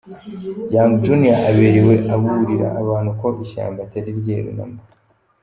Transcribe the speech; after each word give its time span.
Young 0.73 0.93
Junior 1.03 1.39
aberewe 1.49 1.95
aburira 2.13 2.67
abantu 2.81 3.11
ko 3.21 3.27
ishyamba 3.43 3.79
atari 3.85 4.09
ryeru 4.19 4.49
na 4.57 4.65
mba. 4.71 4.83